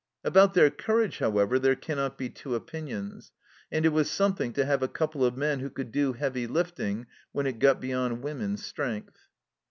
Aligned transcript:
About 0.23 0.55
their 0.55 0.71
courage, 0.71 1.19
however, 1.19 1.59
there 1.59 1.75
cannot 1.75 2.17
be 2.17 2.27
two 2.27 2.55
opinions. 2.55 3.31
And 3.71 3.85
it 3.85 3.89
was 3.89 4.09
something 4.09 4.51
to 4.53 4.65
have 4.65 4.81
a 4.81 4.87
couple 4.87 5.23
of 5.23 5.37
men 5.37 5.59
who 5.59 5.69
could 5.69 5.91
do 5.91 6.13
heavy 6.13 6.47
lifting 6.47 7.05
when 7.33 7.45
it 7.45 7.59
got 7.59 7.79
beyond 7.79 8.23
women's 8.23 8.65
strength. 8.65 9.17